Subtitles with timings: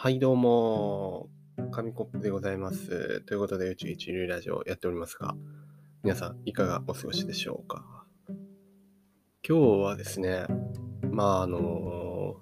[0.00, 1.28] はい、どうも、
[1.72, 3.20] 紙コップでございます。
[3.22, 5.34] ということで、宇宙一流ラジオやっておりますが、
[6.04, 8.04] 皆さん、いかがお過ごしでしょうか？
[9.42, 10.46] 今日はですね、
[11.10, 12.36] まあ、あの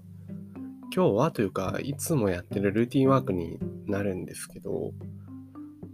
[0.95, 4.93] 今日はというか、いつもやってるルーティンワークになるんですけど、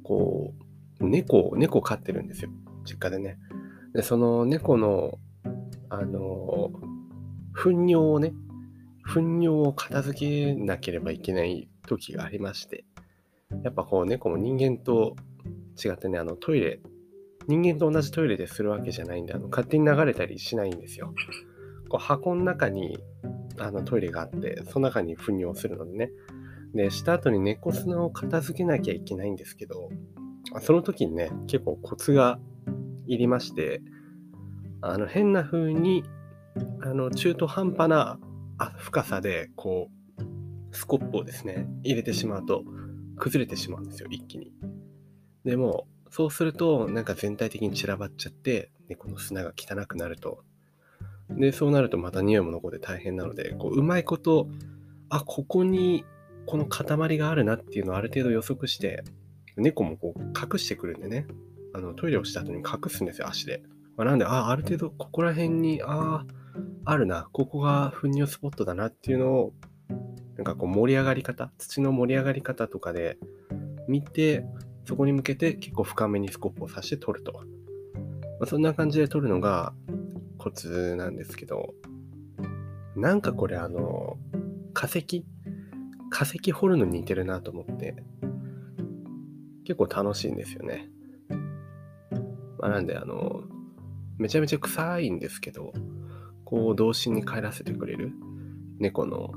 [0.02, 0.54] こ
[0.98, 2.50] う、猫、猫飼ってるんですよ、
[2.84, 3.38] 実家でね。
[3.94, 5.20] で、その猫の、
[5.90, 6.72] あの
[7.54, 8.32] 糞尿をね、
[9.04, 12.84] 糞尿を片付けなければいけない時がありまして、
[13.62, 15.16] やっぱこう猫も人間と
[15.82, 16.80] 違ってね、あのトイレ、
[17.48, 21.14] 人間と同じトイレでするわけじゃないんで、あの勝手に流れたりしないんですよ。
[21.88, 22.98] こう箱の中に
[23.58, 26.10] あのトイレがあって、その中に糞尿するのでね。
[26.74, 29.90] で、した後に猫砂を片付けなきゃいけないんですけど、
[30.60, 32.38] その時にね、結構コツが
[33.06, 33.82] いりまして、
[34.80, 36.02] あの変な風に
[36.80, 38.18] あの中途半端な
[38.70, 40.22] 深さでこう
[40.76, 42.64] スコップをですね入れてしまうと
[43.16, 44.52] 崩れてしまうんですよ一気に。
[45.44, 50.42] でもそうするとなんか全体的に散らばっちゃって猫の砂が汚くなると。
[51.30, 54.48] でそうなるとまた匂いも残って大変なのでこううまいこと
[55.08, 56.04] あここに
[56.46, 59.02] この塊があるなっていうのをある程度予測して
[59.56, 61.26] 猫もこう隠してくるんでね。
[61.74, 63.62] あのトイレをした後に隠すんですよ足で、
[63.96, 66.26] まあ、なんであある程度ここら辺にああ
[66.84, 69.52] あるな、ここが糞尿スポットだなっていうのを、
[70.36, 73.18] なんかこう盛り上がり方、土の盛り上がり方とかで
[73.88, 74.44] 見て、
[74.84, 77.32] そこに向けて結構深めにスコップを刺して取ると。
[77.32, 77.40] ま
[78.42, 79.72] あ、そんな感じで取るのが
[80.38, 81.74] コツなんですけど、
[82.96, 84.18] なんかこれあの、
[84.74, 85.24] 化石
[86.12, 87.96] 化石掘るのに似てるなと思って、
[89.64, 90.88] 結構楽しいんですよね。
[92.58, 93.42] まあ、なんであの、
[94.18, 95.72] めちゃめちゃ臭いんですけど、
[96.52, 98.12] こう童心に帰らせてくれる
[98.78, 99.32] 猫の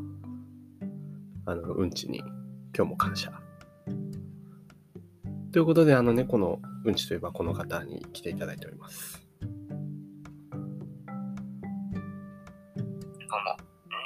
[1.46, 2.18] あのうんちに
[2.76, 3.32] 今日も感謝。
[5.54, 9.26] ということであの猫のうんちといえばこの方に来ていただいております。
[9.40, 9.58] どうも、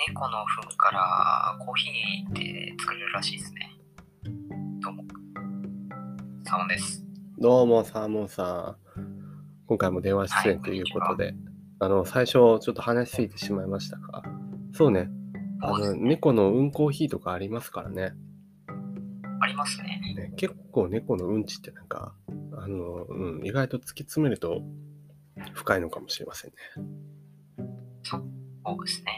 [0.08, 3.76] 猫の糞からコーヒーって作れるらしいですね。
[4.84, 5.04] どうも、
[6.46, 7.04] サモンです。
[7.40, 9.02] どうもサーモンさん。
[9.66, 11.34] 今回も電話出演ということで、
[11.80, 14.24] あの最初ちょっと話しすぎてしまいましたが、
[14.74, 15.10] そうね、
[15.62, 18.14] あの猫のうんコーヒーとかありますからね。
[19.42, 20.02] ありますね。
[20.16, 22.14] ね結構猫のうんちってなんか、
[22.54, 24.62] あの、うん、意外と突き詰めると
[25.54, 26.58] 深いのかもしれませんね。
[28.04, 29.12] そうですね。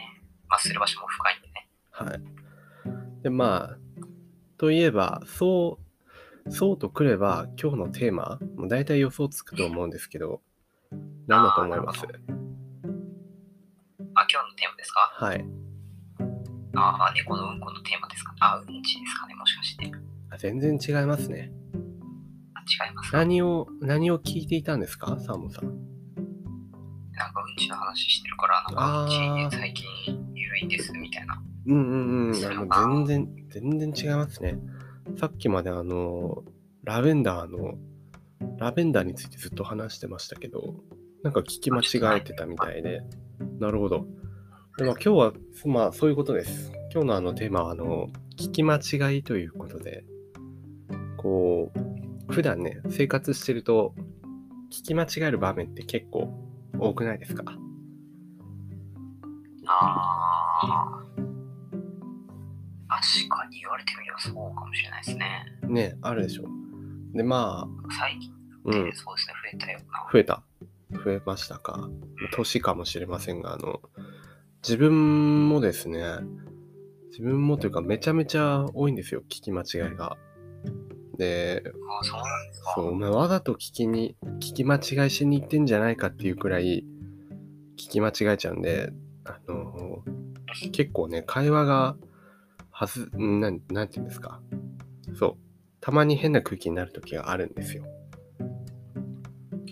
[0.48, 1.68] まあ、する場所も深いんでね。
[1.90, 3.22] はい。
[3.22, 3.78] で、まあ、
[4.56, 5.78] といえば、そ
[6.46, 10.40] う、そうとくれば、今日のテーマ、もう大体予想つくと思うんですけど、
[11.26, 12.02] 何だと思います？
[14.92, 15.24] ですか？
[15.24, 15.44] はい。
[16.74, 18.34] ああ、猫のうんこのテーマですか？
[18.40, 19.90] あ、うんちですかね、もしかして。
[20.30, 21.52] あ全然違いますね。
[22.54, 23.18] あ違いますか？
[23.18, 25.18] 何を、何を聞いていたんですか？
[25.20, 25.64] サーモンさん。
[25.64, 29.86] なんかうんちの話してるから、なんかうんち最近
[30.34, 31.42] 緩いですみたいな。
[31.66, 32.72] うんうんうん。
[32.72, 34.58] あの全然、全然違いますね。
[35.18, 36.42] さっきまであの、
[36.84, 37.74] ラベンダーの、
[38.58, 40.76] ラベンダーについてずっと話してましたけど、
[41.22, 43.02] なんか聞き間違えてたみたいで、
[43.60, 44.06] なるほど。
[44.78, 45.32] でまあ、今日は、
[45.66, 46.72] まあそういうことです。
[46.92, 50.04] 今日のあのテーマは、あの、聞き間違いということで、
[51.18, 51.70] こ
[52.28, 53.94] う、普段ね、生活してると、
[54.70, 56.32] 聞き間違える場面って結構
[56.78, 57.44] 多くないですか？
[59.66, 61.02] ああ。
[62.88, 65.44] 確かに言われてみればそうかもしれないですね。
[65.68, 66.44] ね、あるでしょ。
[67.12, 68.32] で、まあ、最近
[68.64, 70.08] そうですね、増えたような。
[70.10, 70.42] 増えた
[71.04, 71.90] 増えましたか
[72.32, 73.80] 年かもしれませんがあの
[74.62, 76.02] 自分もですね
[77.10, 80.16] 自分もというかめちゃめちゃ多いんですよ聞き間違いが。
[81.18, 81.62] で
[82.02, 82.72] そうなんですか。
[82.76, 86.84] そう、まあ、わざと聞きに聞き間違いしに行ってんじゃないかっていうくらい
[87.76, 88.92] 聞き間違えちゃうんで
[89.24, 90.02] あの
[90.72, 91.96] 結構ね会話が
[92.70, 94.40] はずんなんなんて言うんですか。
[95.14, 95.36] そう
[95.80, 97.84] たまに変な空気になる時があるんですよ。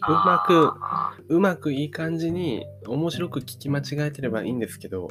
[0.08, 0.89] うまくあ
[1.31, 5.09] うまくいい感じに面白く聞き間違えてればいいんですけど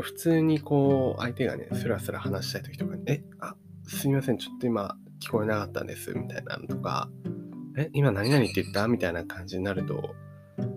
[0.00, 3.56] 普通にこう相手がねスラスラ話したい時とかに「えあ
[3.86, 7.10] すみませんちょっと今聞こえなかったんです」みたいなのとか
[7.76, 10.14] 「え今何々って言った?」みたいな感じになると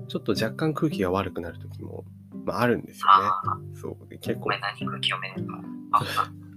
[0.08, 2.04] ちょっと若干空気が悪くなる時も、
[2.46, 3.12] まあ、あるんですよね。
[3.14, 4.08] あそう。
[4.08, 4.50] で結構。
[4.50, 5.58] 何空気読めんの？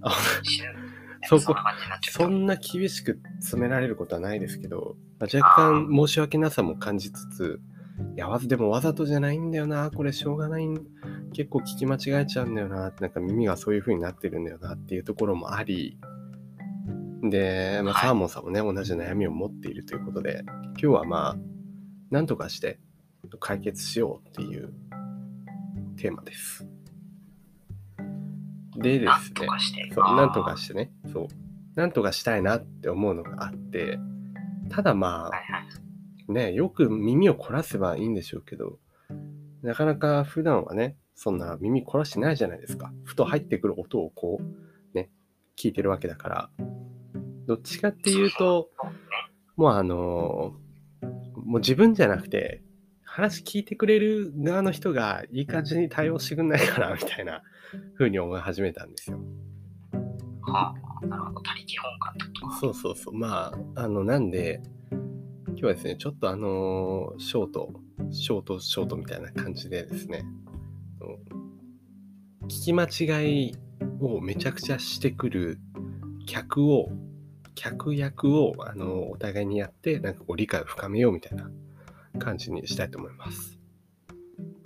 [0.01, 0.11] あ。
[1.27, 1.55] そこ。
[2.09, 7.59] そんな厳しく詰められることはないですけど、まあ若干申し訳なさも感じつつ、
[8.15, 10.85] いや、わざでもわざとじゃないんだよな、これしょうがないん、
[11.33, 15.97] 結構聞き間違えちゃうんだよな、なんか耳がそういう風になってるんだよなっていうところもあり、
[17.21, 18.07] で、まあ、はい。
[18.07, 21.37] サーモンさんもね、同じ悩みを持っているということで、今日はまあ、
[22.11, 22.79] なんとかして
[23.39, 24.73] 解決しようっていう
[25.97, 26.65] テーマです。
[28.77, 29.33] でです
[29.75, 29.91] ね。
[29.93, 31.27] そう、なんとかしてね、そう、
[31.75, 33.99] なんとかしたいなって思うのがあって、
[34.69, 35.31] ただまあ。
[36.31, 38.79] ね、よく耳を凝らせばいいんでしょうけど、
[39.61, 42.93] なかなか普段はね、そんな耳凝らしてないじゃないですか。
[43.03, 45.09] ふと入ってくる音をこう、ね、
[45.57, 46.49] 聞いてるわけだから。
[47.45, 48.69] どっちかっていうと、
[49.55, 50.69] もうあのー
[51.49, 52.61] もう自分じゃなくて、
[53.03, 57.41] 話聞いてくれる側の人がいい感じに対応してくんないかな、みたいな
[57.97, 59.19] 風に思い始めたんですよ。
[60.41, 61.41] はあ、なるほど。
[61.41, 62.59] 他力本願ってことか。
[62.59, 63.15] そうそうそう。
[63.15, 64.61] まあ、あの、なんで、
[65.59, 67.73] 今日はですね、ちょっとあのーショート、
[68.11, 70.23] ショート、ショートみたいな感じでですね、
[72.43, 73.55] 聞き間違い
[73.99, 75.59] をめちゃくちゃしてくる
[76.25, 76.87] 客を、
[77.55, 81.51] 客役を、あのお互いにやって、なんかこう理解を深めようみたいな
[82.19, 83.59] 感じにしたいと思います。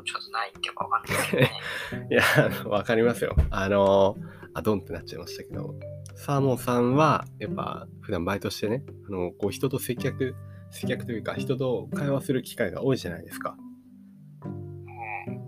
[0.05, 1.51] ちょっとないっていうかわかんないね。
[2.11, 3.35] いや、わかりますよ。
[3.49, 4.15] あの、
[4.53, 5.73] あ、ドンってなっちゃいましたけど、
[6.13, 10.35] サーモンさんは、やっぱ、普段バイトしてね、あの、こう、人と接客、
[10.73, 13.55] 接客というか、人と会話する機会が多いじゃないですか。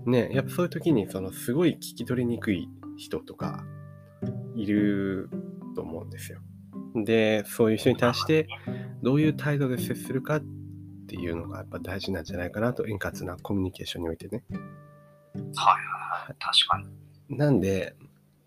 [0.06, 0.12] うん。
[0.12, 3.66] ね、やっぱそういう時に、その、すごい聞き取りにくい人とか、
[4.56, 5.30] いる
[5.76, 6.40] と思うんですよ。
[6.96, 8.48] で、そういう人に対して、
[9.02, 10.44] どういう態度で接するかっ
[11.08, 14.44] ていうのが、やっぱ大事なんじゃないかなと、円滑なコミュニケーションにおいてね。
[14.54, 14.56] はい
[15.36, 16.36] はいはい。
[16.40, 16.78] 確か
[17.30, 17.38] に。
[17.38, 17.96] なんで、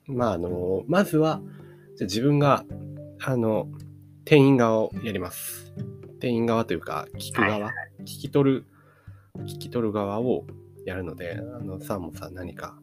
[0.06, 1.42] まあ、あの、まずは、
[1.96, 2.64] じゃあ自分が、
[3.20, 3.69] あの、
[4.25, 5.75] 店員側をやります。
[6.19, 8.67] 店員側というか、聞く側、はい聞き取る、
[9.41, 10.47] 聞き取る側を
[10.87, 12.79] やるので、あの、サーモンさん何か、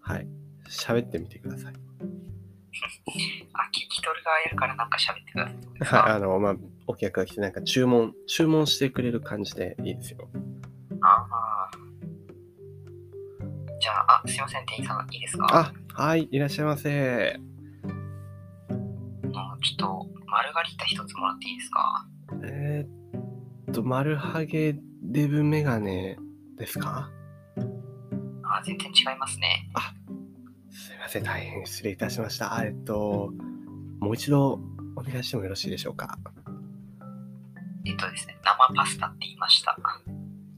[0.00, 0.26] はい、
[0.68, 1.74] 喋ってみてください。
[3.54, 5.48] あ、聞き取る側やるからなんか喋ってくだ
[5.86, 6.02] さい。
[6.02, 6.56] はい、あの、まあ、
[6.86, 10.28] お客が来てなんか注文、注文してくれる感じでいいですよ。
[11.02, 11.70] ああ。
[13.80, 15.72] じゃあ、あ、すいません、店員さん、いいですか？
[15.96, 17.38] あ、はい、いらっしゃいませ。
[19.62, 22.06] ちょっと、マルガリータ一つもらっていいですか？
[22.46, 26.16] えーっと、マルハゲデブメガネ
[26.56, 27.10] ですか？
[28.42, 29.68] あ、全然違いますね。
[30.70, 32.60] すいません、大変失礼いたしました。
[32.64, 33.32] えっと、
[34.00, 34.60] もう一度
[34.96, 36.18] お願いしてもよろしいでしょうか？
[37.86, 39.76] えっとですね、生パスタって言いました。
[40.08, 40.14] えっ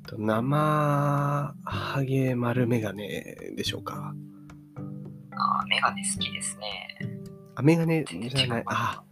[0.06, 4.14] と生ハゲ丸メガネでしょうか？
[5.32, 6.98] あ、メガネ好きですね。
[7.56, 8.62] あ、メガネ全然じゃない。
[8.66, 9.02] あ、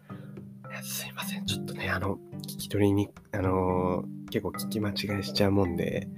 [0.94, 1.44] すいません。
[1.44, 6.08] ちょっとね、あの、聞き取りに、あのー結構聞き間違いしちゃうもんで、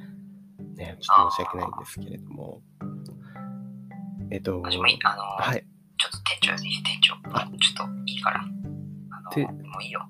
[0.77, 2.61] ね、ちょっと申し訳ないんですけれども。
[4.31, 5.67] えっと、あの、はい。
[5.99, 7.15] ちょっと店長や店長。
[7.33, 8.41] あちょっといいから。
[8.41, 10.07] あての、もういいよ。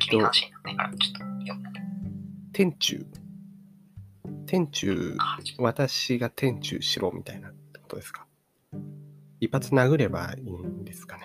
[0.00, 1.54] 君のと、話にないから、ちょっといいよ。
[2.52, 3.06] 店中。
[4.46, 5.16] 店中、
[5.58, 8.26] 私が店中しろみたいなってことですか？
[9.40, 11.21] 一発殴ればいいんですかね？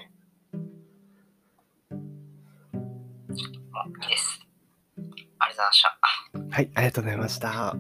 [5.58, 6.00] ざいました。
[6.56, 7.76] はい、ありがとうございました。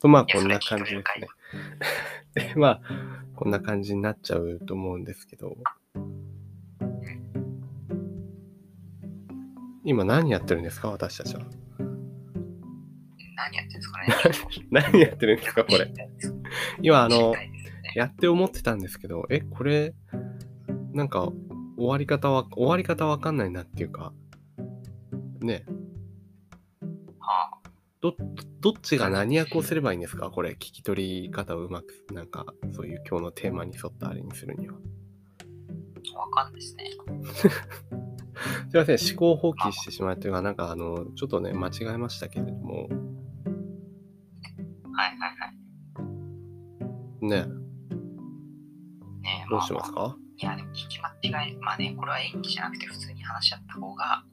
[0.00, 1.26] と、まあ、こんな感じですね。
[2.34, 2.80] で まあ、
[3.36, 5.56] こんな感じになっちゃうと思うんですけど。
[9.84, 10.90] 今何やってるんですか？
[10.90, 11.42] 私たちは。
[13.36, 14.06] 何やってるんですかね？
[14.70, 15.64] 何やってるんですか？
[15.64, 15.92] これ。
[16.82, 17.50] 今、あのね
[17.96, 19.94] やって思ってたんですけど、え、これ、
[20.92, 21.32] なんか、
[21.76, 24.12] 終わり方は、終わり方わかんないなっていうか、
[25.40, 25.79] ね、はあ、
[28.00, 28.14] ど、
[28.60, 30.30] どっちが何役をすればいいんですか？
[30.30, 34.74] これ、聞き取り方をうまく、なんか、そういう今日のテーマに沿ったあれにするには。
[36.16, 36.84] わかんないですね。
[38.70, 42.88] すいません、思考放棄してしまうというか、なんか、あの、ちょっとね、間違えましたけれども、
[44.92, 45.46] はいはいは
[47.22, 47.26] い。
[47.26, 47.44] ね、
[49.20, 50.16] ねどうしますまあまあか？
[50.38, 54.24] いや、でも聞き間違い、まあね、これは演技じゃなくて普通に話し合った方が、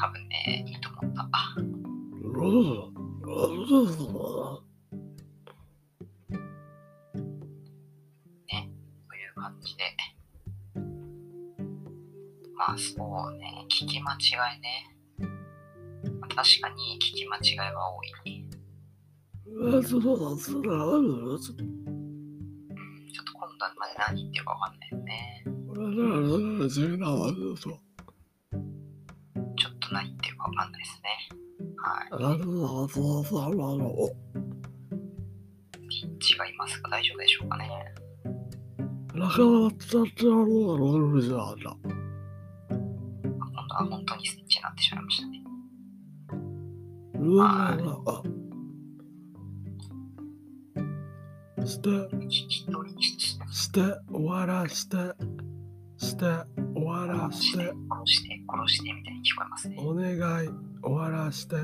[0.00, 1.28] 多分ね、いいと思った。
[8.50, 8.66] あ、
[9.08, 9.82] という感じで。
[12.54, 12.98] まあそう
[13.38, 14.16] ね、聞き間違
[14.56, 14.96] いね。
[16.20, 18.08] まあ確かに聞き間違いは多い。
[19.46, 19.98] うん、ちょ
[23.22, 23.54] っと今度
[23.98, 25.42] 何言ってるかわかんないよね。
[29.56, 31.10] ちょっと何言ってわかんないですね。
[31.76, 32.08] はい。
[35.88, 37.68] ピッチがいますが大丈夫でしょうかね。
[43.38, 45.44] 今度は本当にスイッチになってしまいましたね。
[47.20, 48.22] うわうわあ。
[51.66, 51.88] して、
[52.28, 54.96] 一人にしてして、終わらして、
[55.98, 56.24] して、
[56.88, 57.74] 終わら殺して、殺
[58.06, 59.76] して、殺してみたいに聞こえますね。
[59.78, 60.14] お願
[60.44, 60.48] い、
[60.82, 61.56] 終わらして。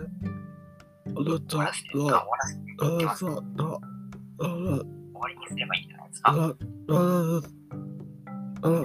[1.06, 3.24] どっちだわらせていきあます。
[3.24, 6.56] 終わりにすればいいんじゃないですあか。
[6.90, 7.00] あ
[8.62, 8.84] ああ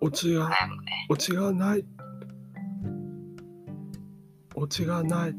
[0.00, 0.50] オチが。
[1.08, 1.84] オチがない
[4.54, 5.34] オチがない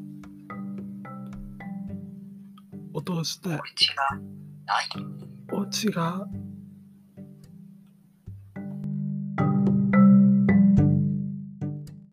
[2.93, 3.61] 落としてこれ違
[4.19, 4.23] う。
[4.65, 4.89] ない。
[5.51, 6.27] オチが